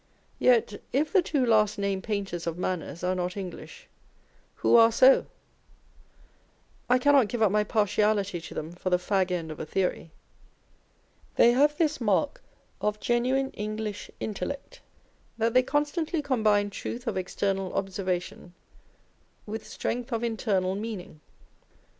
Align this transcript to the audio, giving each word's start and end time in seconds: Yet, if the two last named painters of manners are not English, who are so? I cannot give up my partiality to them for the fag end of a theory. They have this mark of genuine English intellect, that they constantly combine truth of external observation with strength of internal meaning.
Yet, 0.39 0.81
if 0.91 1.13
the 1.13 1.21
two 1.21 1.45
last 1.45 1.77
named 1.77 2.03
painters 2.03 2.47
of 2.47 2.57
manners 2.57 3.03
are 3.03 3.13
not 3.13 3.37
English, 3.37 3.87
who 4.55 4.75
are 4.75 4.91
so? 4.91 5.27
I 6.89 6.97
cannot 6.97 7.27
give 7.27 7.43
up 7.43 7.51
my 7.51 7.63
partiality 7.63 8.41
to 8.41 8.55
them 8.55 8.71
for 8.71 8.89
the 8.89 8.97
fag 8.97 9.29
end 9.29 9.51
of 9.51 9.59
a 9.59 9.65
theory. 9.67 10.09
They 11.35 11.51
have 11.51 11.77
this 11.77 12.01
mark 12.01 12.41
of 12.81 12.99
genuine 12.99 13.51
English 13.51 14.09
intellect, 14.19 14.81
that 15.37 15.53
they 15.53 15.61
constantly 15.61 16.23
combine 16.23 16.71
truth 16.71 17.05
of 17.05 17.15
external 17.15 17.71
observation 17.73 18.55
with 19.45 19.67
strength 19.67 20.11
of 20.11 20.23
internal 20.23 20.73
meaning. 20.73 21.21